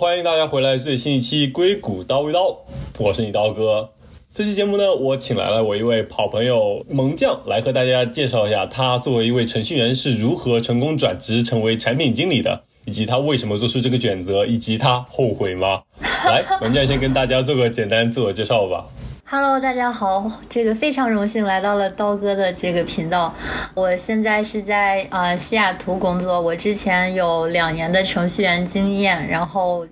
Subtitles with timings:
[0.00, 2.54] 欢迎大家回来最新一期《硅谷叨一叨》，
[2.96, 3.90] 我是你刀哥。
[4.32, 15.82] 这期节目呢，我请来了我一位好朋友萌将来和大家介绍一下，他作为一位程序员是如何成功转职成为产品经理的，以及他为什么做出这个选择，以及他后悔吗？
[16.24, 18.86] 来，萌将先跟大家做个简单自我介绍吧。
[19.32, 23.32] Hello，大家好，这个非常荣幸来到了刀哥的这个频道。
[23.74, 29.86] 我现在是在呃西雅图工作，我之前有两年的程序员经验，然后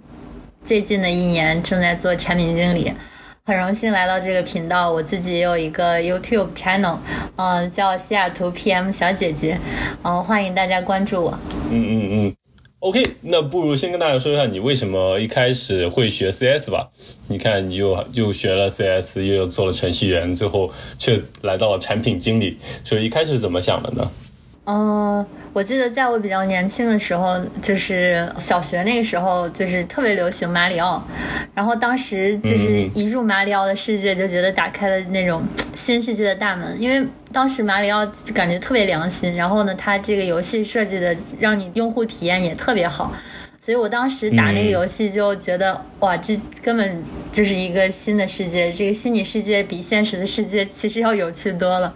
[0.61, 2.93] 最近的一年正在做产品经理。
[3.47, 6.97] 很荣幸来到这个频道，我自己也有一个 YouTube channel，
[7.37, 9.57] 嗯，叫西雅图 PM 小姐姐，
[10.03, 11.39] 嗯，欢迎大家关注我。
[11.71, 12.38] 嗯嗯嗯。
[12.81, 16.89] OK，那不如先跟大家说一下你为什么一开始会学 CS 吧。
[17.27, 24.09] 你看，你又又学了 CS，又做了程序员，最后却来到了产品经理，所以一开始怎么想的呢？
[24.71, 25.25] 嗯，
[25.55, 31.03] 我记得在我比较年轻的时候，就是小学那个时候，就是特别流行马里奥，
[31.55, 35.43] 然后当时就是一入马里奥的世界，就觉得打开了那种
[35.75, 43.11] 新世界的大门，因为当时马里奥感觉特别良心，然后呢，它这个游戏设计的让你用户体验也特别好。
[43.63, 51.95] 所以我当时打那个游戏就觉得，哇，这根本就是一个新的世界，这个虚拟世界比现实的世界其实要有趣多了。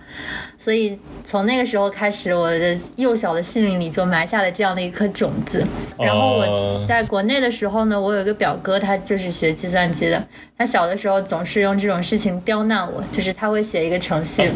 [0.62, 5.66] 所以从那个时候开始，我的幼小的心灵里就埋下了这样的一颗种子。
[5.98, 10.22] 然后我在国内的时候呢，我有一个表哥，他就是学计算机的。
[10.56, 14.48] 他小的时候总是用这种事情刁难我，就是他会写一个程序，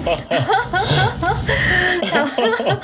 [2.09, 2.25] 他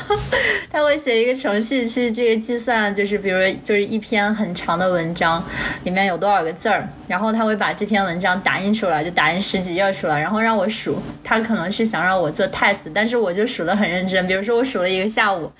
[0.72, 5.44] 他会写一个程序去这个计算，就是比如就是一篇很长的文章，
[5.84, 10.98] 里面有多少个字儿，然后他会把这篇文章打印出来，就打印十几页出来，然后让我数。
[11.22, 14.26] 他可能是想让我做 test，但是我就数得很认真。
[14.26, 15.50] 比如说我数了一个下午，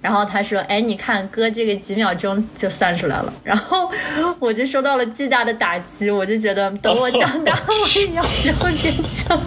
[0.00, 3.90] 然后他说：“哎，你看哥这个几秒钟就算出来了。”然后
[4.38, 9.38] 我就受到了巨大的打击，我就觉得等我长大 我也要学会编程。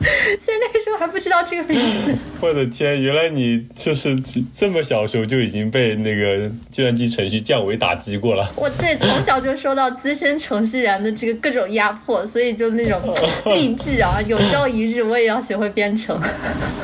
[0.38, 2.16] 现在那个时候还不知道这个名字。
[2.40, 4.16] 我的天，原来你就是
[4.54, 8.52] 这么小时候就已经被那个计算机程序降维打击过了。
[8.56, 13.00] 我对从小就受到资深程序员的这个各种压迫，所以就那种
[13.54, 16.20] 励志啊，有朝一日我也要学会编程。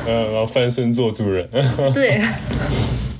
[0.07, 1.47] 嗯，然后翻身做主人。
[1.93, 2.21] 对。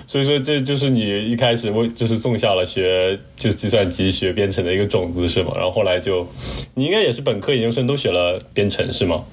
[0.05, 5.53] 所以说，这就是你一开始我就是种下了学就是计算机学编程的一个种子，是吗？
[5.55, 6.27] 然后后来就，
[6.75, 9.23] 你应该也是本科、研究生都学了编程，是吗？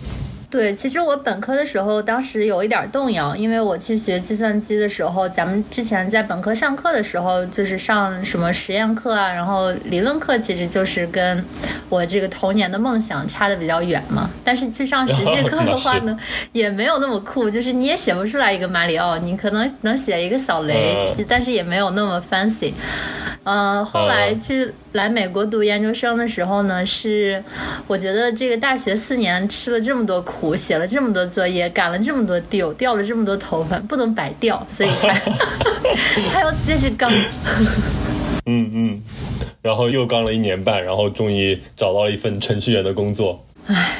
[0.50, 11.44] 对，其实我本科的时候，当时有一点动摇，因为我去学计算机的时候，咱们之前在本科上课的时候，就是上什么实验课啊，然后理论课，其实就是跟
[11.88, 14.28] 我这个童年的梦想差的比较远嘛。
[14.42, 16.18] 但是去上实际课的话呢，
[16.50, 22.72] 也没有那么酷，就是你也写不出来一个马里奥，你可能能写一个小雷，但是也没有那么 fancy。
[23.52, 27.42] 嗯，后来去来美国读研究生的时候呢，是
[27.88, 35.14] 我觉得这个大学四年吃了这么多苦，写了这么多作业，赶了这么多 deal，掉了这么多头发，不能白掉，所以还
[36.30, 37.10] 还要接着刚。
[38.46, 39.02] 嗯嗯，
[39.62, 43.44] 然后又刚了一年半，然后终于找到了一份程序员的工作。
[43.66, 43.96] 唉，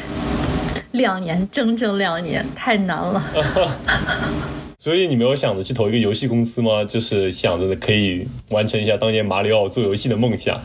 [0.93, 3.21] 两年，整整两年，太难了。
[4.83, 6.83] 所以你没有想着去投一个游戏公司吗？
[6.83, 10.59] 就是想着可以完成一下当年马里奥做游戏的梦想。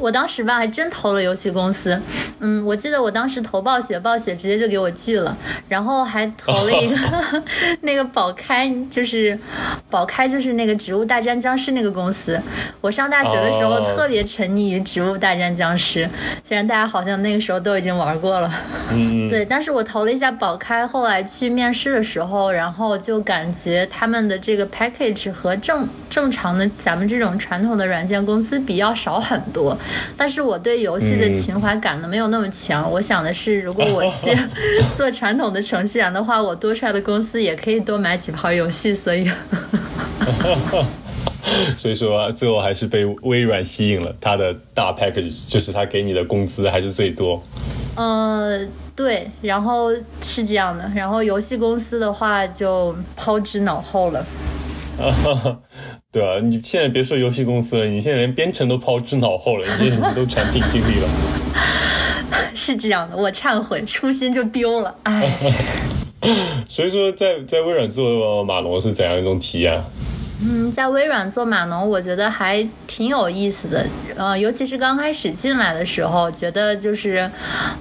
[0.00, 2.00] 我当时吧，还真投了游戏公司。
[2.40, 5.36] 嗯，我记得我当时投暴雪，暴雪直接就给我拒了。
[5.68, 6.96] 然后还投了一个
[7.82, 9.38] 那个宝开，就是
[9.88, 12.40] 宝开，就是那个《植物大战僵尸》那个公司。
[12.80, 16.04] 我上大学的时候特别沉溺于《植物大战僵尸》，
[16.42, 18.50] 虽然大家好像那个时候都已经玩过了。
[18.90, 19.28] 嗯。
[19.28, 29.76] 对，但是我投了一下宝开，后来去面试的时候，然后就感觉他们的这个 package 和正正常的咱们这种传统的软件公司比要少很多。
[30.16, 32.90] 但是我对游戏的情怀感呢没有那么强。
[32.90, 34.36] 我想的是，如果我去
[34.96, 38.94] 做传统的程序员的话，我多出来的公司也可以多买几盘游戏。
[38.94, 39.30] 所以，
[41.76, 44.14] 所以说最后还是被微软吸引了。
[44.20, 47.42] 它的大 package 就是它给你的工资还是最多。
[47.96, 48.60] 呃，
[49.02, 50.86] 对，然后是这样的。
[50.94, 54.22] 然后游戏公司的话就抛之脑后了。
[56.12, 61.08] 对啊，你现在别说游戏公司了，你现在连编程都抛之脑后了，你你都产品经理了。
[62.54, 65.32] 是这样的，我忏悔，初心就丢了，哎。
[66.68, 69.82] 所以说，在在微软做马龙是怎样一种体验？
[70.42, 73.84] 嗯，在微软做码农，我觉得还挺有意思的。
[74.16, 77.30] 呃，尤其是刚开始进来的时候，觉得就是，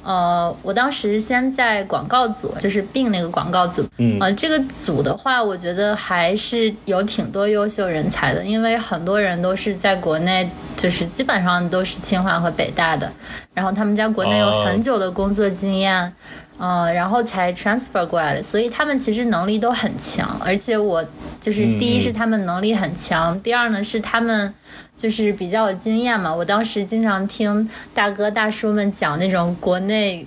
[0.03, 3.85] 呃，我当时先在广告组，就是并那个广告组。
[3.97, 4.17] 嗯。
[4.19, 13.09] 呃，这个组的话，我觉得还是有挺多优秀人才的，因为很多人都是在国内，就是基本上都是清华和北大的，
[13.53, 16.13] 然后他们在国内有很久的工作经验。
[16.61, 21.01] 嗯，然后才 transfer 过来的，所以他们其实能力都很强，而且我
[21.39, 24.53] 就是第一是他们能力很强，第二呢是他们
[24.97, 26.35] 就是比较有经验嘛。
[26.35, 30.25] 我当时经常听大哥大叔们讲那种国内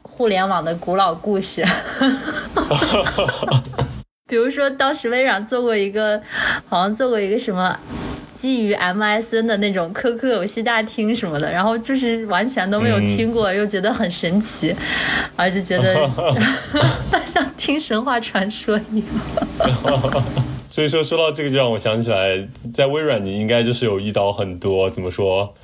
[0.00, 1.62] 互联网的古老故事，
[4.26, 6.22] 比如说当时微软做过一个，
[6.68, 7.78] 好像做过一个什么。
[8.36, 14.76] 基于 MSN 的那种 QQ 游戏大厅什么的，然后就是完全都没有听过，又觉得很神奇，
[15.34, 15.94] 而且觉得
[17.32, 19.06] 像听神话传说一样。
[20.68, 25.54] 所以说，说到这个，就让我想起来，在微软你应该就是有遇到很多怎么说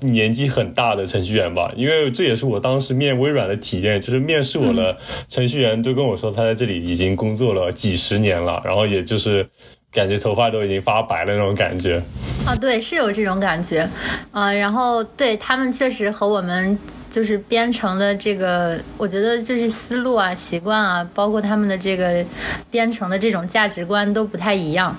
[0.00, 1.72] 年纪很大的程序员吧？
[1.76, 4.96] 因为这也是我当时面微软的体验，就是面试我的
[5.28, 9.48] 程序员都跟我说，他在这里已经工作了几十年了，然后也就是。
[9.90, 12.02] 感觉头发都已经发白了那种感觉。
[12.46, 13.88] 啊，对，是有这种感觉，
[14.30, 16.78] 啊，然后对他们确实和我们
[17.10, 22.24] 就是编程的这个，我觉得就是思路啊、习惯啊，包括他们的这个
[22.70, 24.96] 编程的这种价值观都不太一样，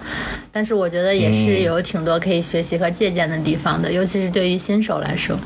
[0.51, 5.37] 但是我觉得也是有挺多可以学习和借鉴的地方的，尤其是对于新手来说。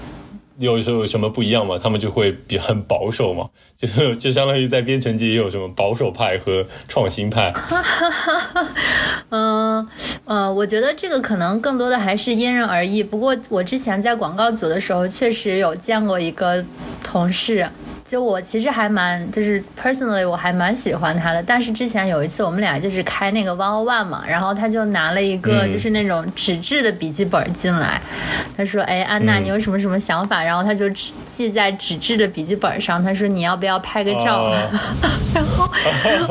[0.64, 1.78] 有时候什么不一样嘛？
[1.78, 7.54] 他们就会比很保守嘛， 就就相当于在编程界也有什么保守派和创新派。
[9.30, 9.88] 嗯
[10.26, 13.04] 呃，我觉得这个可能更多的还是因人而异。
[13.04, 16.64] 不过我之前在广告组的时候，确实有见过一个
[17.04, 17.68] 同事。
[18.14, 21.42] 就我其实还蛮，就是 personally 我还蛮喜欢他的。
[21.42, 28.00] 但是之前有一次我们俩就是开那个 One One 嘛，然后他就拿了一个就是那种纸质的笔记本进来，
[28.56, 30.88] 他说：“哎，安娜，你有什么什么想法？”然后他就
[31.26, 34.54] 记在纸质的笔记本上，他说：“你要不要拍个照？”
[35.34, 35.68] 然后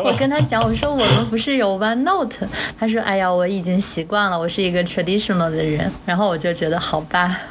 [0.04, 2.46] 我跟他讲，我说：“我们不是有 One Note？”
[2.78, 7.36] 他说：“哎呀，我已经习惯了，我是一个 traditional 的人。”然后我就觉得好吧。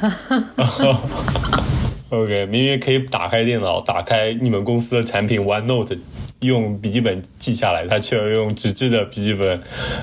[2.12, 5.98] OK，明明可以打开电脑，打开你们公司的产品 OneNote，
[6.40, 9.58] 用笔记本记下来，他却要用纸质的笔记本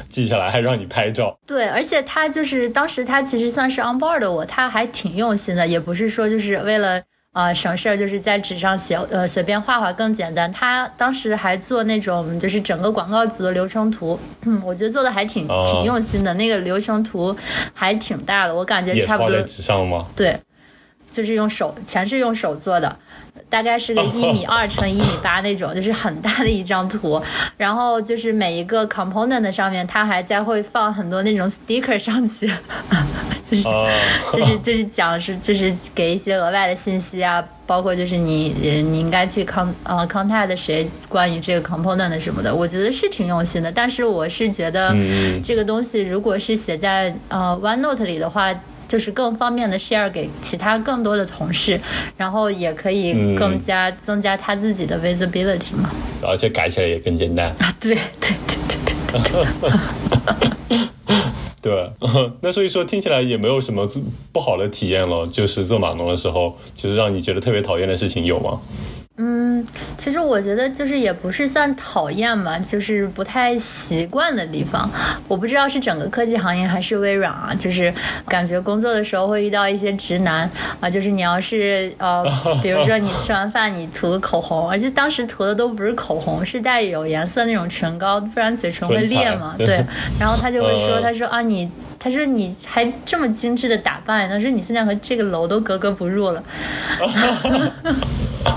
[0.09, 1.37] 记下来，还让你拍照。
[1.45, 6.99] 对，而且他就是当时他其实算是 on board 的我，他还挺用心的，也不是说就是为了
[7.31, 10.51] 啊省事儿，就是在纸上写呃随便画画更简单。
[10.51, 17.35] 他当时还做那种就是整个广告组的流程图，嗯，我觉得做的还挺挺用心的，那个流程图
[17.71, 19.35] 还挺大的，我感觉差不多。
[19.35, 20.03] 在纸上吗？
[20.15, 20.35] 对。
[21.11, 22.95] 就是用手，全是用手做的，
[23.49, 27.21] 大概是个一米二乘一米八那种，就是很大的一张图。
[27.57, 32.47] 然后就是每一个 component 的上面，它还在会放很多那种 sticker 上去，
[33.51, 33.63] 就是
[34.33, 43.71] 就是就是讲是就是给一些额外的信息啊，包括就是你你应该去 con 呃 contact 谁关于这个 component 什么的，我觉得是挺用心的。
[43.71, 44.95] 但是我是觉得
[45.43, 48.53] 这个东西如果是写在呃 OneNote 里的话。
[48.89, 51.79] 就是更方便的 share 给其他更多的同事，
[52.17, 55.89] 然后也可以更加增加他自己的 visibility 嘛。
[56.21, 57.73] 而且改起来也更简单啊！
[57.79, 58.01] 对对
[58.47, 58.77] 对对
[60.67, 60.89] 对。
[61.61, 61.91] 对，
[62.41, 63.87] 那所以说听起来也没有什么
[64.31, 65.27] 不好的体验了。
[65.27, 68.59] 就是做码农的时候，就是让你觉得特别讨厌的事情有吗？
[69.21, 74.89] 嗯，其实我觉得就是也不是算讨厌嘛，就是不太习惯的地方。
[75.27, 77.93] 我不知道是整个科技行业还是微软啊，就是
[78.27, 80.49] 感觉工作的时候会遇到一些直男
[80.79, 82.23] 啊，就是你要是呃，
[82.63, 89.53] 比如说你吃完饭你涂个口红，而且当时涂的都不是口红，是带有颜色那种唇膏，不然嘴唇会裂嘛。
[89.57, 89.83] 对，
[90.17, 91.69] 然后他就会说，他说啊你。
[91.99, 96.41] 他说：“你还这么精致的打扮，他说你现在和这个楼都格格不入了。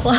[0.05, 0.17] 我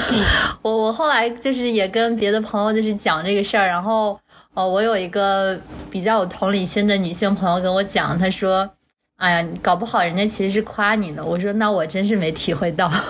[0.61, 4.19] 我我后来就是也跟别的朋友就是讲这个事儿，然后
[4.53, 5.57] 哦，我有一个
[5.89, 8.69] 比较有同理心的女性朋友跟我讲，她说
[9.15, 12.91] ：‘哎呀，搞不好人家其实是夸你的。’我说：‘那我真是没体会到。’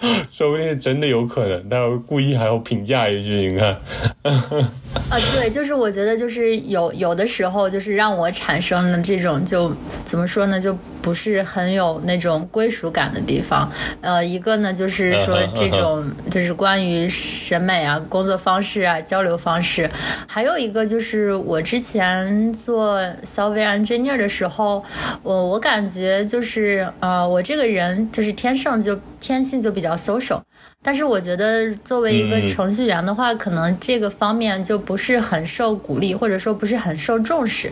[0.30, 3.76] 说不定是真的有可能，但是故意还要评价一句，你看。
[4.22, 9.74] 啊，对，就是我觉得就是有有的时候就是让我产生了这种就
[10.04, 10.76] 怎么说呢，就。
[11.08, 13.66] 不是很有那种归属感的地方。
[14.02, 19.88] 呃，一个呢就是说这种就是关于审美啊、工作方式啊、交流方式，
[20.26, 24.84] 还有一个就是我之前做 software engineer 的时候，
[25.22, 30.42] 我我感觉就是呃，我这个人就是天生就天性就比较 social。
[30.80, 37.70] 但是我觉得，作为一个程序员的话，可能这个方面就不是很受鼓励，或者说不是很受重视，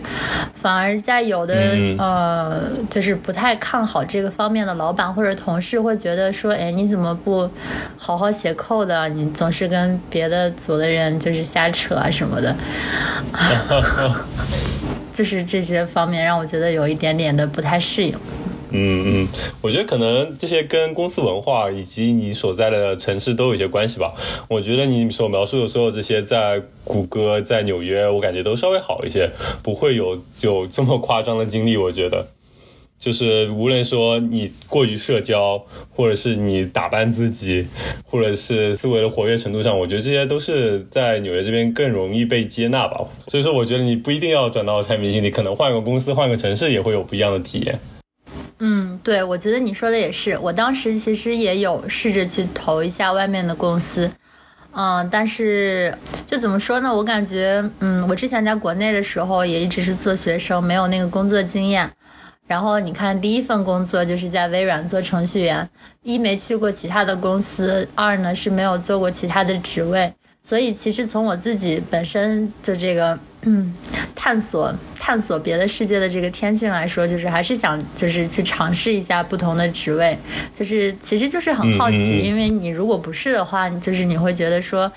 [0.55, 1.55] 反而在有的
[1.99, 7.49] 呃，就是不太看好这个方面的老板或者同事会觉得说，哎，你怎么不
[7.97, 9.09] 好好写 code？
[9.11, 12.55] 你总是跟别的组的人就是瞎扯啊什么的，
[15.15, 18.15] 就是这些方面让我觉得有一点点的不太适应。
[18.71, 19.29] 嗯嗯，
[19.63, 24.15] 我觉得可能这些跟公司文化以及你所在的城市都有一些关系吧。
[24.49, 29.31] 我觉得你所描述的所有这些，在谷歌、在纽约，我感觉都稍微好一些，
[29.63, 31.77] 不会有有这么夸张的经历。
[31.77, 32.27] 我觉得，
[32.99, 37.67] 就是无论说你过于社交，或者是你打扮自己，
[38.05, 43.05] 或者是思维的活跃程度上，我觉得这些都是在纽约这边更容易被接纳吧。
[43.29, 47.79] 所以说，我觉得你不一定要转到产品经理，可能换个公司、换个城市也会有不一样的体验。
[48.59, 50.39] 嗯，对，我觉得你说的也是。
[50.39, 54.11] 我当时其实也有试着去投一下外面的公司，
[54.73, 55.95] 嗯，但是
[56.27, 56.95] 就怎么说呢？
[56.95, 61.91] 我感觉，嗯，我之前在国内的时候也一直是做学生，没有那个工作经验。
[62.47, 65.69] 然后你看，第一份工作就是在微软做程序员，
[66.03, 70.13] 一没去过其他的公司，二呢是没有做过其他的职位。
[70.43, 73.75] 所以其实从我自己本身的这个嗯。
[74.15, 80.19] 探索探索别的世界的这个天性来说，就是还是想就是去尝试一下不同的职位，
[80.53, 84.91] 就是其实就是很好奇，因为你如果不是的话，就是你会觉得说，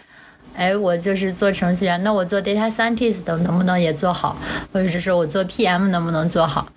[0.56, 4.36] 哎，我就是做程序员，那我做 data scientist 能不能也做好，
[4.74, 6.68] 或者是说我做 PM 能不能做好？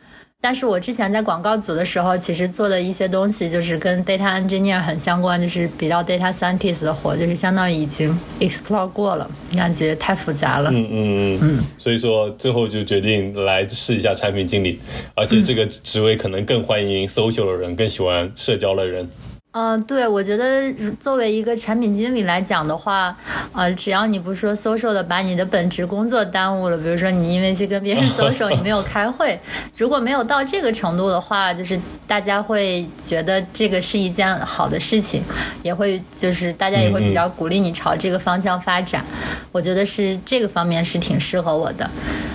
[0.45, 10.69] 但是我之前在广告组的时候，其实做的一些东西就是跟 data engineer 很相关，就是比较 data scientist 的活，就是相当于已经 explore 过了，感觉太复杂了。
[10.73, 11.65] 嗯嗯嗯嗯。
[11.79, 14.81] 所以说最后就决定来试一下产品经理，
[15.15, 19.09] 而且这个职位可能更欢迎 social 的人，更喜欢社交的人。
[19.55, 23.15] 嗯，对，我觉得作为一个产品经理来讲的话，
[23.53, 29.39] 呃，只要你不说 social 的把你的本职工作耽误了，比如说你因为去跟别人 social，你没有开会，
[29.77, 35.23] 如果没有到这个程度的话，就是大家会觉得这个是一件好的事情，
[35.63, 39.05] 也会就是大家也会比较鼓励你朝这个方向发展。
[39.53, 41.91] 我觉得是这个方面是挺适合我的。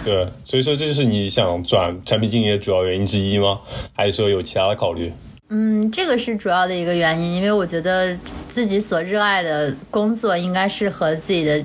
[0.05, 3.62] 对，所以说这就是你想转产品经理的主要原因之一吗？
[3.95, 5.12] 还是说有其他的考虑？
[5.50, 8.18] 嗯，这个是主要的一个原因，因为我觉得
[8.50, 11.63] 自己所热爱的工作应该是和自己的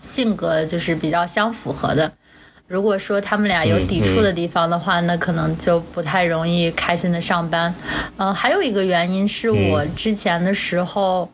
[0.00, 2.10] 性格就是比较相符合的。
[2.66, 7.74] 如果说他们俩有抵触的地方的话，那可能就不太容易开心的上班。
[8.16, 11.30] 呃，还有一个原因是我之前的时候，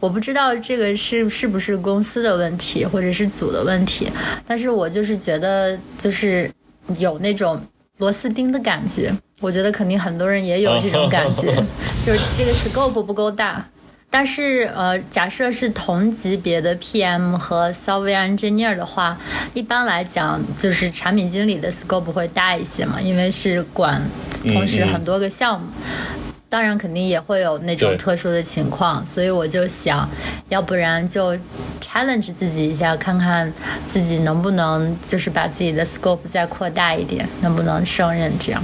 [0.00, 4.10] 我不知道这个是是不是公司的问题或者是组的问题，
[4.46, 6.50] 但是我就是觉得就是
[6.98, 7.60] 有那种
[7.98, 9.12] 螺丝钉的感觉。
[9.44, 11.54] 我觉得肯定很多人也有这种感觉，
[12.02, 13.62] 就是这个 scope 不够大。
[14.08, 19.18] 但是呃，假设是同级别的 PM 和 software engineer 的话，
[19.52, 24.00] 一般来讲就是产品经理的 scope 会大一些嘛，因为是管
[24.48, 25.66] 同时很多个项目。
[26.48, 30.08] 当然肯定也会有那种特殊的情况，所以我就想，
[30.48, 31.36] 要不然就
[31.80, 33.52] challenge 自己一下，看看
[33.88, 38.62] 自己能不能就是把自己的 scope 再扩大一点，能不能胜任这样。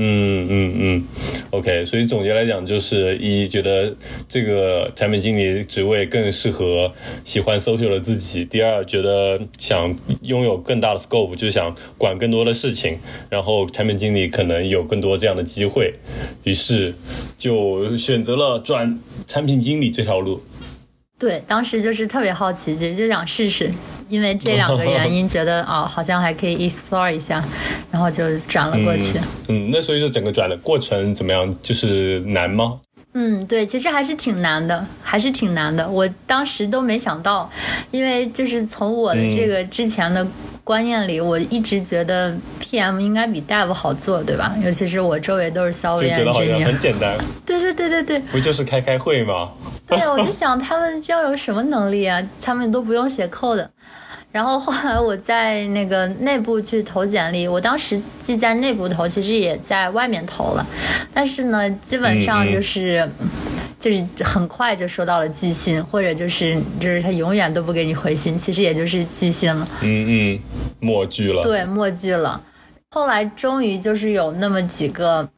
[0.00, 1.04] 嗯嗯嗯
[1.50, 3.92] ，OK，所以总结来讲，就是一觉得
[4.28, 6.92] 这个产品经理职位更适合
[7.24, 15.92] 喜欢 social 的自己；第二，觉得想拥有更大的 scope，就想管更多的事情，然后产品经理可能有更多这样的机会，
[16.44, 16.94] 于是
[17.36, 20.40] 就选择了转产品经理这条路。
[21.18, 23.70] 对，当时就是特别好奇，其实就想试试。
[24.08, 27.44] 因为这两个原因， 觉得啊，好像还可以 explore 一下，
[27.90, 29.18] 然后就转了过去。
[29.48, 31.54] 嗯，那所以就整个转的过程怎么样？
[31.62, 32.80] 就是难吗？
[33.20, 35.88] 嗯，对，其实还是挺难的，还是挺难的。
[35.88, 37.50] 我当时都没想到，
[37.90, 40.24] 因为就是从我的这个之前的
[40.62, 42.32] 观念里，我一直觉得
[42.62, 44.54] PM 应该比 Dev 好做，对吧？
[44.62, 47.18] 尤其是我周围都是 software 就觉得好像很简单。
[47.44, 49.50] 对对对对对，不就是开开会吗？
[49.88, 52.22] 对，我就 想他们要有什么能力啊？
[52.40, 53.66] 他们都不用写 code。
[54.30, 60.66] 然后后来我在那个内部去投简历，我当时既在内部投，其实也在外面投了，
[61.12, 63.08] 但是呢，基本上就是
[63.80, 69.66] 就是很快就收到了拒信，或者就是就是他永远都不给你回信，其实也就是拒信了。
[69.80, 70.40] 嗯嗯，
[70.80, 71.42] 默拒了。
[71.42, 72.40] 对，默拒了。
[72.90, 75.28] 后来终于就是有那么几个。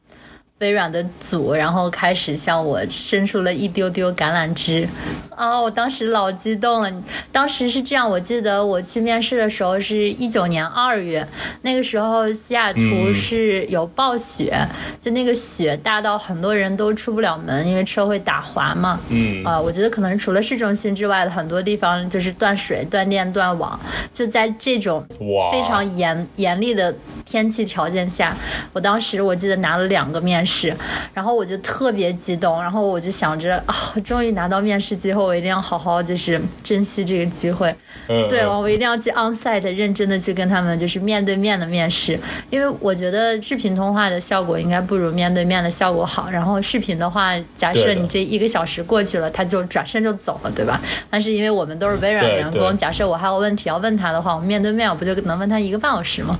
[0.61, 4.87] 微软的组，然后开始向我伸出了一丢丢橄榄枝，
[5.35, 6.91] 啊，我当时老激动了。
[7.31, 11.27] 当时是这样，我记得我去面试的时候是一九年二月，
[11.63, 14.55] 那个时候西雅图是有暴雪，
[15.01, 18.99] 就那个雪大到很多人都出不了门，因为车会打滑嘛。
[19.09, 23.79] 嗯，啊，我觉得可能除了市中心之外的很多地方就是断水、断电、断网，
[24.13, 25.03] 就在这种
[25.51, 26.93] 非常严严厉的
[27.25, 28.37] 天气条件下，
[28.73, 30.50] 我当时我记得拿了两个面试。
[30.51, 30.75] 是，
[31.13, 37.73] 然后我就特别激动，然后我就想着啊，终于拿到面试机会，我一定要好好就是珍惜这个机会。
[38.07, 46.29] 嗯，对，我一定要去 onsite 认真的去跟他们就是面对面的面试，因为我觉得视频通话的效果应该不如面对面的效果好。
[46.29, 50.81] 然后视频的话，假设你这一个小时过去了，他就转身就走了，对吧？
[51.09, 56.37] 但是因为我们都是微软员工，假设我还有问题要问他的话，我面对面我不就能问他一个半小时吗？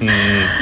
[0.00, 0.08] 嗯，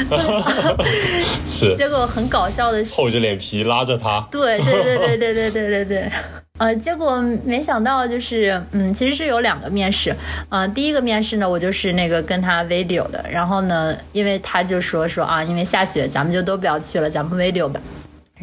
[1.47, 1.75] 是。
[1.77, 4.25] 结果很搞笑的是， 厚着脸皮拉着他。
[4.31, 6.11] 对对对对对对对对对。
[6.59, 10.15] 呃，结果没想到就是，嗯，其实是有两个面试。
[10.49, 13.25] 呃，第一个面试呢，我就是那个跟他 video 的。
[13.29, 17.81] 然后呢，因为他就说说啊，因为下雪，咱们就都不要去了，咱们 video 吧。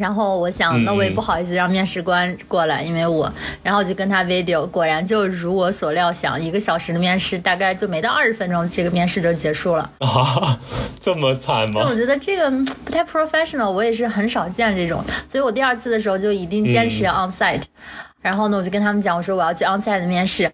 [0.01, 3.31] 然后我想，那我也不好意思让面试官过来，因为我，
[3.61, 9.87] 然后就跟他 video，果然就如我所料想，一个小时的面试大概就没到二十分钟，这个面试就结束了。
[10.01, 10.57] 啊，
[10.99, 11.81] 这么惨吗？
[11.87, 12.49] 我觉得这个
[12.83, 17.61] 不太 professional，我也是很少见这种，所以我第二次的时候就一定坚持要 on site。
[18.21, 20.49] 然后呢，我就跟他们讲，我说我要去 on site 的面试。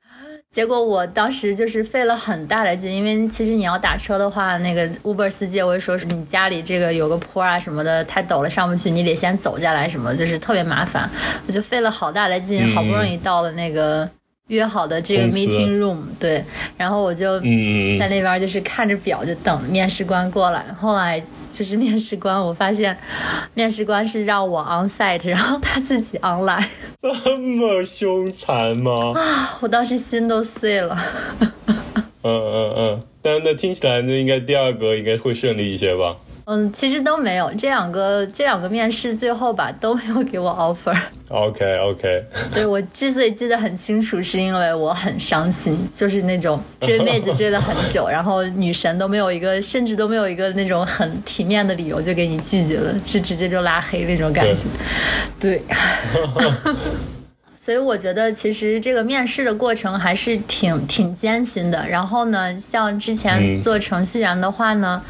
[0.58, 11.08] 结果我当时就是费了很大的劲，因为其实你要打车的话，那个 Uber 司机会说是你家里这个有个坡啊什么的，太陡了上不去，你得先走下来什么，就是特别麻烦。
[11.46, 14.10] 我就费了好大的劲，好不容易到了那个
[14.48, 16.44] 约好的这个 meeting room，对，
[16.76, 20.66] 然后我就在那边就是看着表就等面试官过来。
[20.76, 22.98] 后来就是面试官，我发现
[23.54, 26.66] 面试官是让我 on site，然后他自己 online。
[27.02, 29.14] 这么凶残吗？
[29.16, 29.58] 啊！
[29.62, 30.98] 我当时心都碎了。
[31.40, 31.54] 嗯
[32.24, 36.18] 嗯嗯，但那听起来那应该第二个应该会顺利一些吧？
[36.50, 40.98] 嗯，其实都没有这两个，这两个面试最后吧都没有给我 offer。
[41.30, 42.26] OK OK。
[42.56, 54.62] 对我之所以记得很清楚，是因为我很伤心，就是那种追妹子追了很久，然后女神都没有一个，甚至都没有一个那种很体面的理由就给你拒绝了，是直接就拉黑那种感觉。
[55.38, 55.62] 对。
[57.68, 61.86] 所以我觉得其实这个面试的过程还是挺挺艰辛的。
[61.86, 65.04] 然后呢，像之前做程序员的话呢。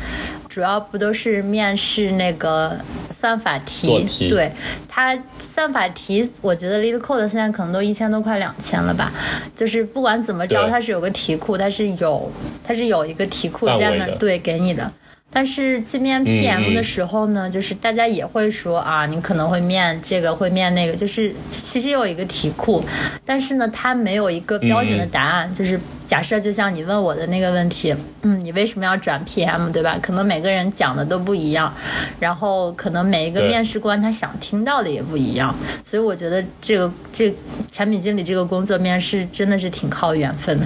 [0.50, 2.76] 主要不都是面试那个
[3.12, 4.28] 算法题？
[4.28, 4.52] 对，
[4.90, 9.12] 它算法题，我觉得 Lead Code 现在可能都一千多块两千了吧。
[9.56, 12.32] 就是不管怎么着，它是有个题库，它是有
[12.64, 14.92] 它是有一个题库在那，对，给你的。
[15.38, 22.84] 但是去面 PM 的时候呢，就是大家也会说啊，你可能会面这个，会面那个，就是其实有一个题库，
[23.24, 25.54] 但是呢，它没有一个标准的答案。
[25.54, 29.96] 就是假设就像你问我的那个问题，嗯，你为什么要转 PM，对吧？
[30.02, 31.72] 可能每个人讲的都不一样，
[32.20, 37.32] 然后可能每一个面试官他想听到的也不一样，所以我觉得这个这
[37.72, 40.60] 产品经理这个工作面试真的是挺靠缘分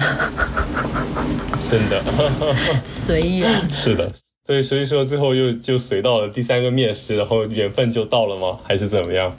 [1.68, 2.02] 真的
[2.86, 4.10] 随缘是的。
[4.44, 8.58] 所以，所以说最后又就随到了第三个面试，然后缘分就到了吗？
[8.64, 9.36] 还是怎么样？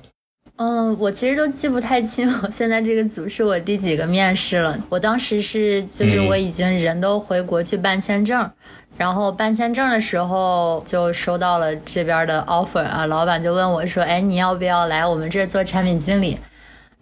[0.56, 4.78] 嗯，我其实都记不太清，我现在这个组是我第几个面试了。
[4.88, 8.50] 我当时是就是我已经人都回国去办签证，
[8.96, 16.38] 然后办签证的时候就收到了这边的 offer 啊，老板就问我说：“哎，你要不要来我们这儿做产品经理？”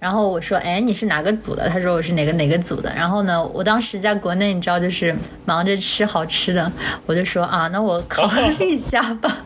[0.02, 1.70] 然后我说，哎，你是哪个组的？
[1.70, 2.92] 他说我是哪个哪个组的。
[2.96, 6.72] 然后呢，我当时在国内，你知道，就是忙着吃好吃的，
[7.06, 9.38] 我就说啊，那我考虑一下吧。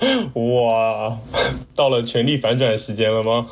[0.34, 1.16] 哇，
[1.74, 3.46] 到了全力反转时间了吗？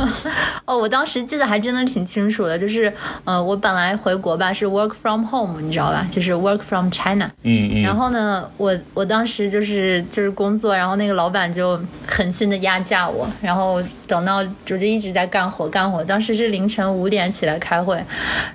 [0.66, 2.92] 哦，我当时记得还真的挺清楚的，就是，
[3.24, 6.06] 呃，我本来回国吧是 work from home，你知道吧？
[6.10, 7.30] 就是 work from China。
[7.42, 7.82] 嗯嗯。
[7.82, 17.98] 然后呢，我我当时就是就是工作，然后那个老板就狠心的压榨我，然后等到我就一直在干活干活，当时是凌晨五点起来开会，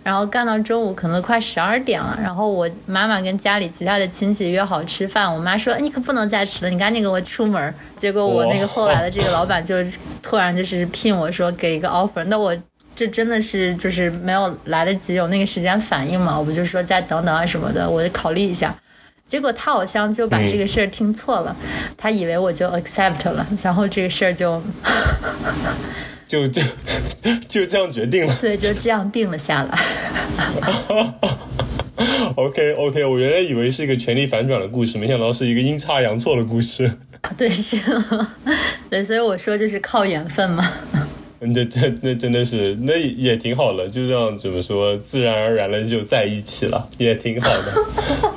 [0.04, 7.19] 然后干到中午可能快十二点了，然后我妈妈跟家里其他的亲戚约好吃饭，我妈说你可不能再吃了，你赶紧给我。
[7.34, 9.78] 出门，结果我那个后来的这个老板就
[10.22, 12.56] 突然就是聘我说给一个 offer，那我
[12.96, 18.76] 这真的是就是没有来得及有那个时间反应嘛，我不就说再等等啊什么的，我就考虑一下。
[19.26, 21.56] 结果他好像就把这个事儿听错了，
[21.98, 24.62] 他以为我就 accept 了，然后这个事儿就
[26.28, 26.62] 就就
[27.48, 29.80] 就这样决定了，对，就这样定了下来。
[32.36, 36.92] OK OK，我原来以为是一个权力反转的故事，没想到是一个阴差阳错的故事。
[37.38, 37.78] 对，是，
[38.89, 40.63] 对，所以我说就是靠缘分嘛。
[41.39, 48.34] 那这那真的是，那也挺好的，就这样怎么说，自然而然的就在一起了，也挺好的。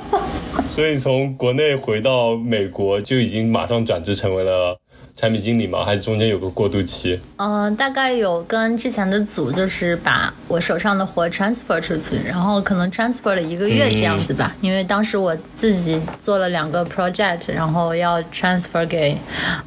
[0.69, 4.77] 所以从国内回到美国，就已经马上转职成为了。
[5.17, 5.83] 产品经理吗？
[5.83, 7.19] 还是中间有个过渡期？
[7.37, 14.55] 嗯，大概有跟之前的组，就是把我手上的活 transfer 出去，然后可能 transfer 了一个月这样子吧。
[14.61, 19.17] 因为当时我自己做了两个 project，然后要 transfer 给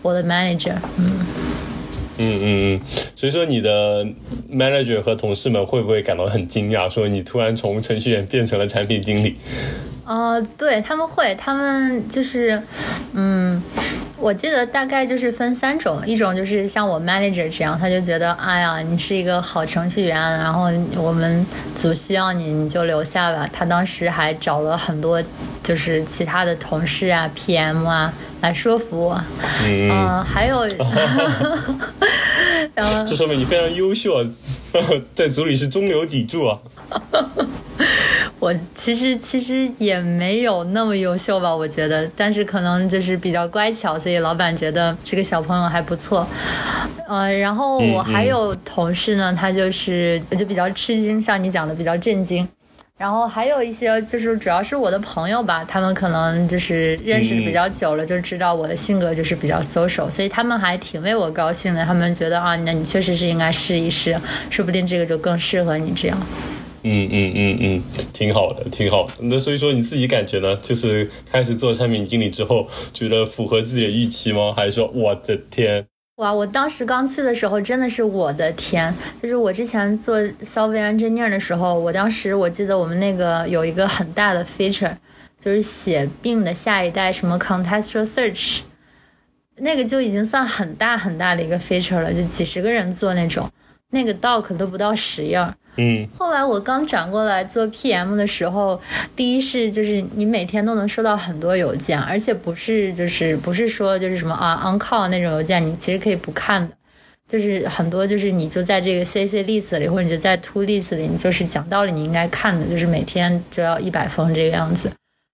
[0.03, 0.77] 我的 manager。
[0.97, 1.27] 嗯
[2.21, 2.81] 嗯嗯嗯。
[3.17, 4.05] 所以说，你的
[4.53, 9.37] manager 和同事们会不会感到很惊讶，说你突然从程序员变成了产品经理？
[10.07, 12.63] 呃，对他们会，他们就是，
[13.15, 13.63] 嗯。
[14.23, 23.49] 我记得大概就是分三种，一种就是像我 manager 这样，他就觉得，哎呀，你是一个好程序员，然后我们组需要你，你就留下吧。
[23.51, 25.23] 他当时还找了很多，
[25.65, 29.25] 就是其他的同事啊、PM 啊来说服我。
[29.65, 30.69] 嗯，还有，
[32.77, 34.27] 这说明你非常优秀啊，
[35.15, 36.59] 在组里是中流砥柱啊。
[38.39, 46.27] 我其实其实也没有那么优秀吧，我觉得，但是可能就是比较乖巧，所以老板觉得这个小朋友还不错。
[47.07, 52.49] 呃，然后我还有同事呢，他就是就比较吃惊，像你讲的比较震惊。
[53.01, 61.83] 然后还有一些就是主要是我的朋友吧，他们可能就是认识的比较久了，就知道我的性格就是比较 social，所以他们还挺为我高兴的。
[61.83, 64.15] 他们觉得啊，那你确实是应该试一试，
[64.51, 66.27] 说不定这个就更适合你这样。
[66.83, 67.83] 嗯嗯嗯嗯，
[68.13, 69.09] 挺好的，挺好。
[69.21, 70.55] 那所以说你自己感觉呢？
[70.57, 74.53] 就是开始做产品经理之后，觉得符合自己的预期吗？
[74.55, 75.87] 还是说我的天？
[76.21, 78.95] 哇，我当时刚去的时候真的是我的天！
[79.23, 84.95] 就是我之前做 software engineer 的时候，我当时我记得我们那个有一个很大的 feature，
[85.39, 88.59] 就是写病的下一代什么 contextual search，
[89.57, 93.51] 那个就已经算很大很大的一个 feature 了，就几十个人做那种，
[93.89, 95.39] 那个 doc 都不到十页。
[95.77, 98.79] 嗯，后来我刚转过来做 PM 的时候，
[99.17, 106.75] 第一是就是你每天都能收到很多邮件，而且不是就是不是说就是什么啊 on call 那种邮件，你其实可以不看的，
[107.29, 114.91] 就是很多就是你就在这个 CC list 里，或者你就在 To list 里，你就是讲道理你应该看的，就是每天就要一百封这个样子。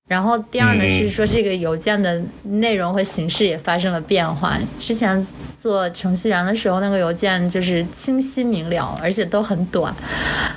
[0.09, 4.57] 然后第二呢是说这个邮件的内容和形式也发生了变化。
[4.79, 9.93] 之前做程序员的时候，那个邮件就是清晰明了，而且都很短。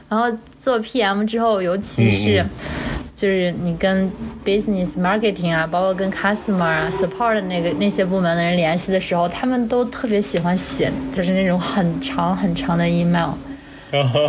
[0.07, 0.25] 然后
[0.61, 2.45] 做 PM 之后，尤其是
[3.15, 4.11] 就是你跟
[4.45, 13.31] business marketing 啊，包括跟 customer 啊、support 那个那些部门的人联系的时候，他们都特别喜欢写，就是那种很长很长的 email。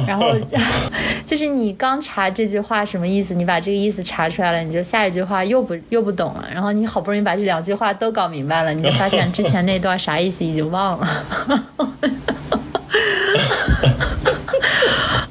[0.07, 0.35] 然后
[1.25, 6.49] 就是你刚查这句话什么意思，你把这个意思查出来了，你就下一句话又不又不懂了。
[6.53, 11.25] 然后你好不容易把这两句话都搞明白了，你就发现之前那段啥意思已经忘了。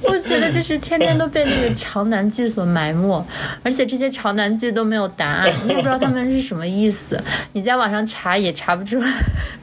[0.04, 3.26] 我觉得就是天天都被那个长难句所埋没，
[3.64, 7.20] 而且这些长难句都没有答案，你也不知道他们是什么意思，
[7.54, 9.12] 你在网上查也查不出来。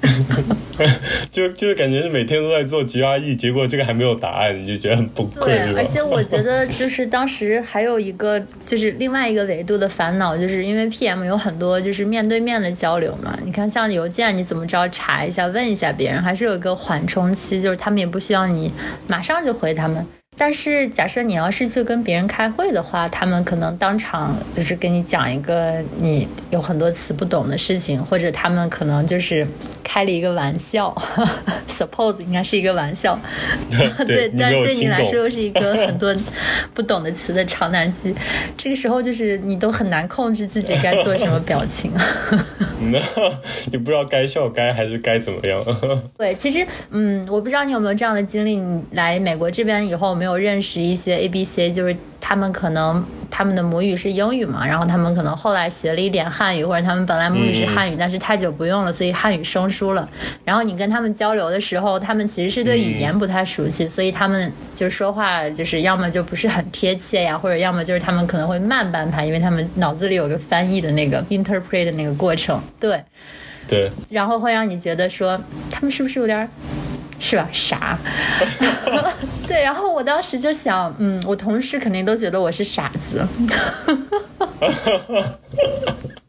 [1.31, 5.45] 就就是感觉是每天都在做 GRE，结果这个还没有答案，你就觉得很崩溃。
[5.45, 13.39] 对，而且我觉得就是当时还有一个就是另外一个维度的烦恼，就是因为 PM 有很多就是面对面的交流嘛。
[13.45, 18.73] 你看像邮件，你怎么着查一下问一下别人，还是有一个缓冲期，就是他们也不需要你
[19.07, 20.07] 马上就回他们。
[20.37, 29.47] 但是，假设你要是去跟别人开会的话，他们可能当场就是跟你讲一个你有很多词不懂的事情，或者他们可能就是
[29.83, 30.95] 开了一个玩笑，
[31.67, 33.19] suppose 应该是一个玩笑，
[34.07, 36.15] 对，但对你来说又是一个很多
[36.75, 38.15] 不懂的词的长难句。
[38.59, 41.91] 这个时候就是你都很难控制自己该做什么表情，
[43.73, 45.65] 你不知道该笑该还是该怎么样。
[46.19, 50.26] 对，其实，嗯，我不知道你有没有这样的经历，你来美国这边以后没。
[50.26, 60.09] 有认识一些 A B C，就是他们可能他们的母语是英语嘛，然后他们可能后来学了一点汉语，或者他们本来母语是汉语，但是太久不用了，所以汉语生疏了。
[60.43, 72.61] 然后你跟他们交流的时候，他们其实是对语言不太熟悉，所以他们就说话就是要么就不是很贴切呀，或者要么就是他们可能会慢半拍，因为他们脑子里有个翻译的那个 interpret 的那个过程。
[72.81, 73.01] 对，
[73.69, 76.49] 对，然后会让你觉得说他们是不是有点。
[77.19, 77.49] 是吧？
[77.53, 77.99] 傻，
[79.47, 79.63] 对。
[79.63, 83.27] 然后我当时就想，嗯，我同事肯定都觉得我是傻子。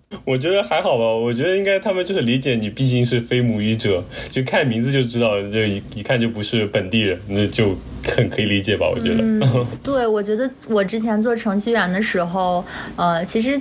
[0.24, 8.90] 我觉得还好吧，我觉得应该他们就是理解你，毕竟是非母语者，就看名字就知道，就一一看就不是本地人，那就很可以理解吧？
[8.90, 9.18] 我觉得。
[9.22, 9.42] 嗯，
[9.84, 12.64] 对，我觉得我之前做程序员的时候，
[12.96, 13.60] 呃，其实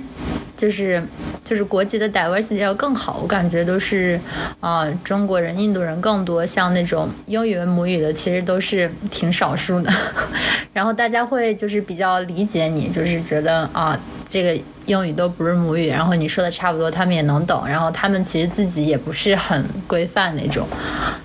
[0.55, 1.03] 就是
[1.43, 4.17] 就是国籍的 diversity 要更好，我感觉都是
[4.61, 9.91] 啊、中国人、印度人更多，像那种英语为母语的，其实都是挺少数的。
[10.71, 17.65] 然后大家会就是比较理解你，就是觉得啊，这个英语都不是母语，然后你说的差不多，他们也能懂。
[17.67, 20.67] 然后他们其实自己也不是很规范那种。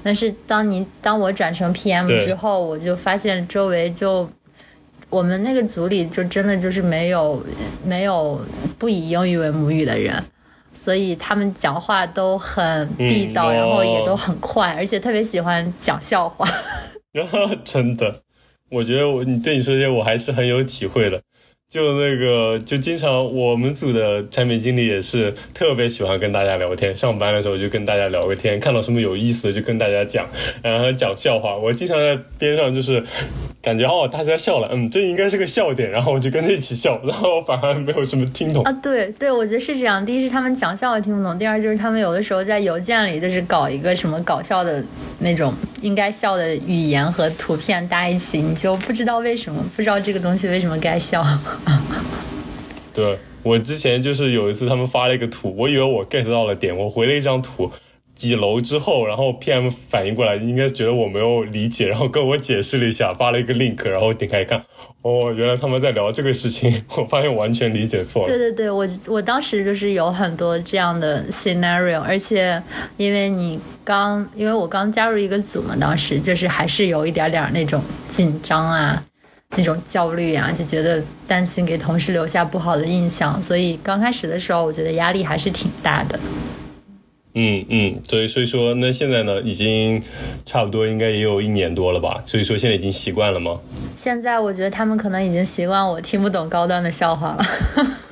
[0.02, 4.28] 但是当你当我转成 PM 之后，我就发现周围就
[5.10, 7.44] 我们那个组里就真的就是没有
[7.84, 8.40] 没有
[8.78, 10.22] 不以英语为母语的人。
[10.74, 16.48] 所以他们讲话都很地道，嗯然后也哦都很快，而且特别喜欢讲笑话。
[17.12, 18.22] 然 后真的，
[18.70, 21.20] 我觉得我你对你说这些我还是很有体会的。
[21.72, 26.94] 就那个，就经常我们组的产品经理也是特别喜欢跟大家聊天。
[26.94, 30.26] 上班的时候就跟大家聊个天，看到什么有意思的就跟大家讲，
[30.62, 31.56] 然后讲笑话。
[31.56, 33.02] 我经常在边上就是
[33.62, 38.72] 感觉哦大家笑了，嗯，这应该是个笑点，然后我就跟着一起笑，然后反而没有什么听懂 啊，。
[38.82, 40.04] 对对，我觉得是这样。
[40.04, 44.84] 第一是他们讲笑话听不懂，第二就是他们有的时候在邮件里就是搞一个什么搞笑的
[45.20, 51.24] 那种应该笑的语言和图片搭一起，你就不知道为什么，不知道这个东西为什么该笑。
[52.94, 57.70] 对我之前就是有一次他们发了一个图，我以为我 get 到了点，我回了一张图。
[58.14, 64.62] 几楼之后，然后 PM 反应过来，应该觉得我没有理解，然后跟我解释了一下，发了一个 link，然后点开一看，
[65.00, 68.28] 哦，原来他们在聊这个事情， 我发现完全理解错了。
[68.28, 72.62] 对对对，我我当时就是有很多这样的 scenario，而且
[72.98, 79.02] 因为你刚，因为我刚加入一个组嘛，当时就是还是有一点点那种紧张啊，
[79.56, 86.18] 那种焦虑啊，就觉得担心给同事留下不好的印象，所以刚开始的时候，我觉得压力还是挺大的。
[87.34, 90.02] 嗯嗯，所以所以说，那现在呢，已经
[90.44, 92.22] 差不多应该也有一年多了吧？
[92.26, 93.58] 所以说现在已经习惯了吗？
[93.96, 97.44] 现在我觉得他们可能已经习惯我听不懂高端的笑话了，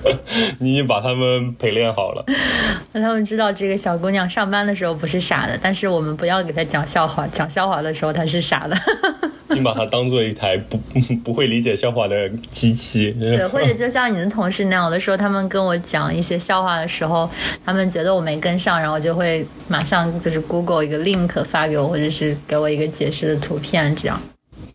[0.59, 2.25] 你已经把他们陪练好了。
[2.93, 9.30] 让 他们知道这个小姑娘上班的时候不是傻的，但是我们不要给她讲笑话，讲笑话的时候她是傻的。
[9.51, 10.77] 请把它当做一台不
[11.25, 13.15] 不会理解笑话的机器。
[13.21, 17.29] 对，或者就像你的同事那样，有的时候他们跟我讲一些笑话的时候，
[17.65, 24.21] 他们觉得我没跟上，然后就会马上就是 Google 一个 link 发给我，或者是给我一个解释的图片，这样。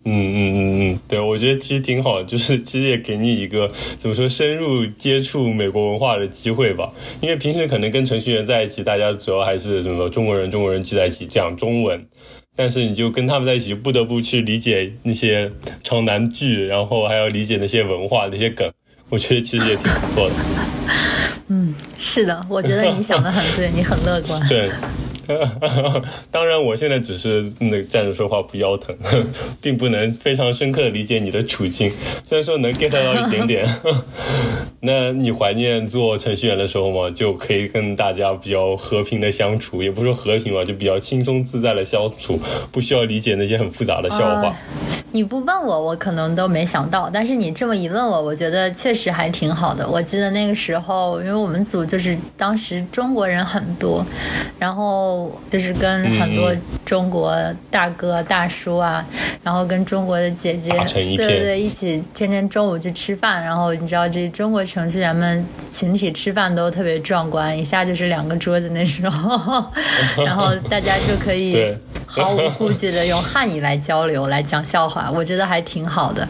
[0.08, 6.92] 嗯嗯嗯嗯，对，我觉得其实挺好的，就是其实也给你一个怎么说深入接触美国文化的机会吧。
[7.22, 12.06] 因为平时可能跟程序员在一起，大家主要还是什么中国人中国人聚在一起讲中文，
[12.56, 15.52] 但是你就跟他们在一起，不得不去理解那些
[15.84, 18.72] 长难句，然后还要理解那些文化那些梗，
[19.10, 20.36] 我觉得其实也挺不错的。
[21.50, 24.41] 嗯是的，我觉得你想的很对，你很乐观。
[24.50, 24.72] 对。
[26.32, 28.96] 当然，我现在只是那个站着说话不腰疼，
[29.62, 31.92] 并不能非常深刻的理解你的处境。
[32.24, 33.68] 虽然说能 get 到一点点。
[34.82, 37.10] 那你怀念做程序员的时候吗？
[37.10, 42.40] 就可以跟大家比较和平的相处，也不是说和平吧，就比较轻松自在的相处，
[42.72, 44.56] 不需要理解那些很复杂的笑话。
[45.15, 49.88] 你不问我，我可能都没想到，但是你这么一问我，我觉得确实还挺好的。
[49.88, 54.06] 我记得那个时候，因为我们组就是当时中国人很多，
[54.60, 57.34] 然后就是跟很多中国
[57.71, 59.06] 大哥大叔啊，
[59.41, 60.73] 然后跟中国的姐姐，
[61.15, 63.41] 对对对，一起天天中午去吃饭。
[63.41, 69.63] 然后你知道，这中国程序员们群体吃饭都特别壮观，一下就是两个桌子那时候，
[70.25, 71.78] 然后大家就可以对
[72.15, 76.28] 毫无顾忌的用汉语来交流，来讲笑话，我觉得还挺好的。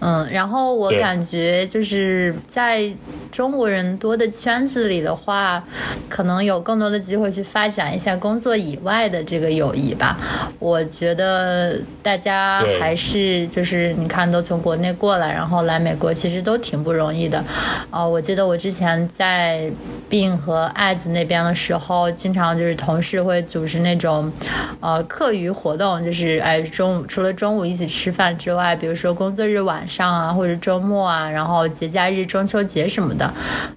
[0.00, 2.90] 嗯，然后我感觉就是在
[3.34, 5.60] 中国人多的圈子里的话，
[6.08, 10.16] 可能有更多的机会去发展一下工作以外的这个友谊吧。
[10.60, 17.42] 我觉得大家还是就是你看，都从国内过来，然后来美国，其实都挺不容易的。
[17.90, 19.68] 呃，我记得我之前在
[20.08, 24.30] 并和爱子那边的时候，经常就是同事会组织那种
[24.78, 33.23] 呃课余活动，就是哎中午除了中午一起吃饭之外，比如说工作日晚上啊，或者周末啊，然后节假日、中秋节什么的。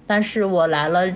[0.06, 1.06] 但是我来了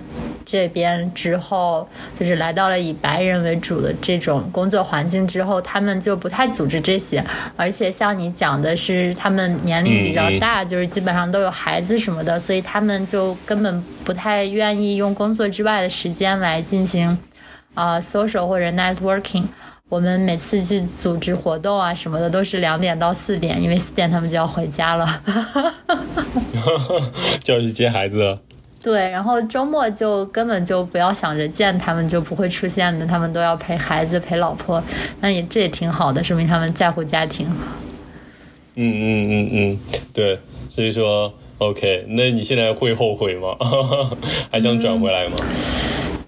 [0.45, 7.23] 这边之后，就是来到了以白人为主的这种工作环境之后，他们就不太组织这些，
[7.55, 17.17] 而且像你讲的是，他们年龄比较大，就是基本上都有孩子什么的，所以他们就根本不太愿意用工作之外的时间来进行
[17.73, 19.45] 啊、呃 social 或者 networking。
[19.93, 25.21] 我们每次去组织活动啊什么的，都是两点到四点，因为四点他们就要回家了。
[27.43, 28.35] 就要去接孩子了。
[28.81, 34.83] 对，然后周末就根本就不要想着见他们，就不会出现的，他们都要陪孩子、陪老婆，
[35.21, 37.45] 那也这也挺好的，说明他们在乎家庭。
[38.73, 39.79] 嗯嗯嗯嗯，
[40.11, 40.39] 对，
[40.71, 43.49] 所以说 OK，那你现在会后悔吗？
[44.49, 45.35] 还想转回来吗？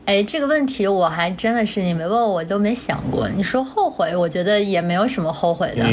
[0.06, 3.28] 哎，这个问题我还真的是你没问我都没想过。
[3.30, 5.84] 你说后悔，我觉得也没有什么后悔的。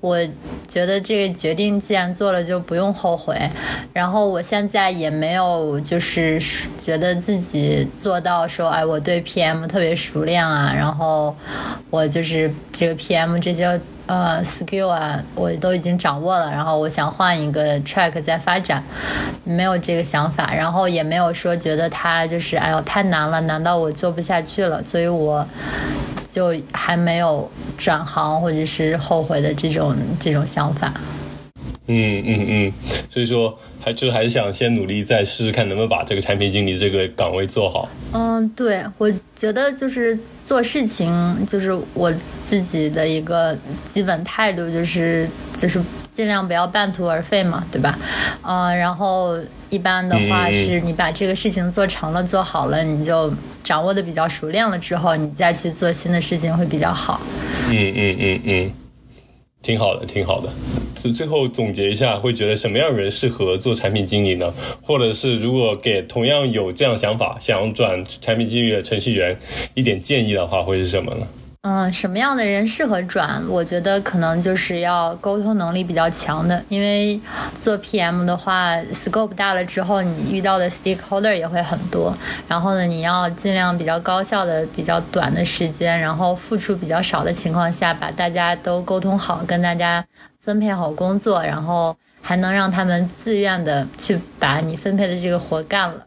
[0.00, 0.18] 我
[0.68, 3.34] 觉得这个决定既然做了，就不用后悔。
[3.92, 6.38] 然后我现在也没有就是
[6.76, 11.34] 觉得自己做到说，哎，我对 PM 特别熟练啊，然后
[11.88, 13.80] 我就是这个 PM 这些。
[14.06, 18.82] 呃，skill 啊，我都已经掌握了，然后我想换一个 track 再发展，
[19.42, 24.80] 没有这个想法，然后也没有说觉得它就是哎呦太难了，难到我做不下去了？
[24.80, 25.44] 所以我
[26.30, 30.92] 就还没有转行或者是后悔的这种这种想法。
[31.88, 32.72] 嗯嗯嗯，
[33.08, 37.88] 所以说还就还是想先努力再试试看能不能把这个产品经理这个岗位做好。
[38.12, 42.12] 嗯，对，我觉得就是做事情就是我
[42.44, 47.96] 自己的一个基本态度，就是就是尽量不要半途而废嘛，对吧？
[48.42, 49.38] 嗯，然后
[49.70, 57.20] 一般的话是你把这个事情做成了做好了，你就掌握的比较熟练了之后，你再去做新的事情会比较好。
[57.70, 58.72] 嗯嗯嗯嗯。
[59.62, 60.48] 挺好的，挺好的。
[60.94, 64.54] 最最后总结一下，会觉得什么样人适合做产品经理呢？
[64.82, 69.36] 或者是如果给同样有这样想法想转产品经理的程序员
[69.74, 71.26] 一点建议的话，会是什么呢？
[71.62, 73.42] 嗯，什么样的人适合转？
[73.48, 77.20] 我觉得可能就是要沟通能力比较强的，因为
[77.56, 82.16] 做 PM 的话，scope 大了之后，你遇到的 stakeholder 也会很多。
[82.46, 90.04] 然后呢，你要尽量比较高效的、比较短的时间，然后付出比较少的情况下，把大家都沟通好，跟大家
[90.40, 96.05] 分配好工作，然后还能让他们自愿的去把你分配的这个活干了。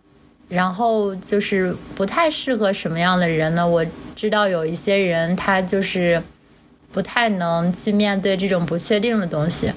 [0.49, 3.65] 然后就是不太适合什么样的人呢？
[3.65, 3.85] 我。
[4.19, 6.21] 知道有一些人，他就是
[6.91, 9.71] 不太能去面对这种不确定的东西。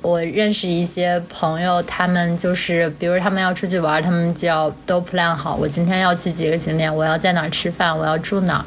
[0.00, 8.64] 我认识一些朋友，他们就是，比如他们要出去玩，他们就要都 plan 好，我今天要去几个景点，我要在哪儿吃饭，我要住哪儿，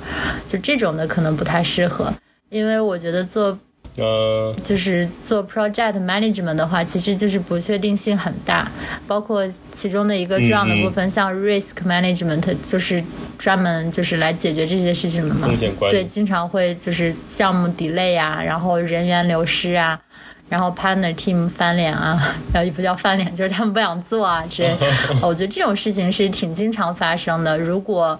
[0.47, 2.13] 就这种的可能不太适合，
[2.47, 3.59] 因为我觉得做。
[3.97, 8.69] 呃，就是做 project management 的话，其实就是不确定性很大，
[9.07, 13.03] 包括其中的一个重要的部分，像 risk management，就是
[13.37, 15.47] 专门就是来解决这些事情的嘛。
[15.89, 19.99] 对，经常会就是项目 delay 啊，然后人员流失啊。
[20.47, 24.71] 然后 partner team 翻脸啊，然 后也不叫翻脸， 就是他们不想做啊，之类
[25.21, 27.57] 我觉得这种事情是挺经常发生的。
[27.57, 28.17] 如果，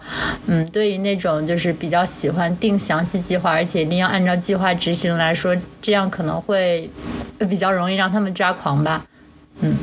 [0.48, 6.90] 嗯，对于那种就是比较喜欢定详细计划，而且一定要按照计划执行来说，这样可能会
[7.50, 9.06] 比较容易让他们抓狂吧。
[9.62, 9.78] 嗯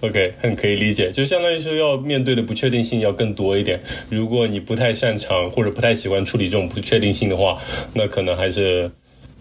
[0.00, 3.80] ，OK，很可以理解，就相当于是要面对的不确定性要更多一点。
[4.10, 7.56] 如果你不太擅长或者不太喜欢处理这种不确定性的话，
[7.94, 8.90] 那可能还是。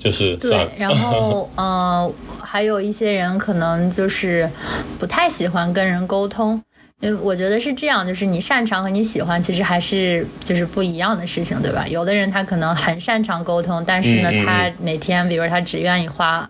[0.01, 2.11] 就是对，然后 呃，
[2.41, 4.49] 还有一些人可能就是
[4.97, 6.61] 不太喜欢跟人沟通，
[7.01, 11.85] 因为我觉得是这样，就是你擅长和你喜欢其实还是就是不一样的事情，对吧？
[11.87, 16.49] 有的人他可能很擅长沟通，但是呢，他每天比如他只愿意花。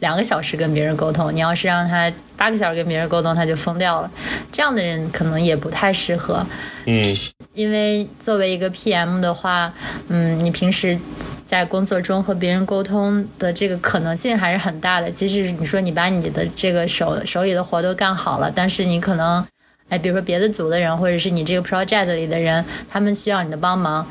[0.00, 4.10] 两个小时跟别人沟通，你要是让他八个小时跟别人沟通，他就疯掉了。
[4.50, 6.42] 这样的人可能也不太适合。
[6.86, 7.14] 嗯，
[7.60, 9.70] 因为作为一个 PM 的话，
[10.08, 10.98] 嗯，你平时
[11.44, 15.10] 在工作中和别人沟通的这个可能性还是很大的。
[15.10, 19.46] 即使你说你把你的这个手手里的活都干好了，但是你可能。
[19.90, 24.06] 哎，比如说别的组的人，或者是你这个 project 里的人，他们需要你的帮忙。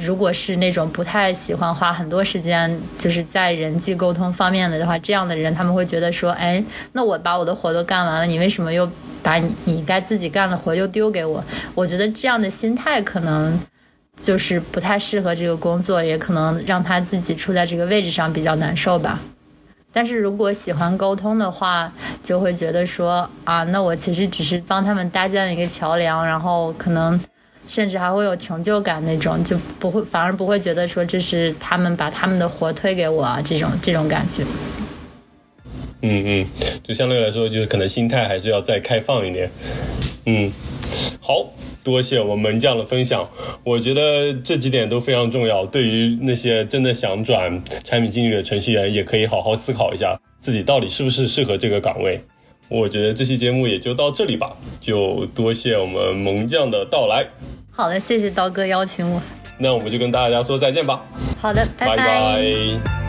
[0.00, 8.90] 如果是那种不太喜欢花很多时间，就是在人际沟通方面的的话，这样的人他们会觉得说，哎，那我把我的活都干完了，你为什么又
[9.22, 11.42] 把你你该自己干的活又丢给我？
[11.74, 13.56] 我觉得这样的心态可能
[14.20, 19.20] 就是不太适合这个工作，也可能让他自己处在这个位置上比较难受吧。
[19.92, 27.20] 但是如果喜欢沟通的话，就会觉得说啊，那我其实只是帮他们搭建了一个桥梁，然后可能
[27.68, 34.44] 甚至还会有成就感那种，就不会反而不会觉得说这是他们把他们的活推给我啊这种这种感觉。
[36.00, 36.48] 嗯嗯，
[36.82, 39.50] 就相对来说，就是可能心态还是要再开放一点。
[40.26, 40.50] 嗯，
[41.20, 41.46] 好。
[41.82, 43.28] 多谢我们门将的分享，
[43.64, 45.66] 我觉得这几点都非常重要。
[45.66, 52.22] 对于那些真的想转产品经理的程序员，也可以好好思考一下自己到底是不是适合这个岗位。
[52.68, 57.26] 我觉得这期节目也就到这里吧，就多谢我们门将的到来。
[57.70, 59.20] 好的，谢谢刀哥邀请我。
[59.58, 61.04] 那我们就跟大家说再见吧。
[61.40, 63.01] 好的，拜拜。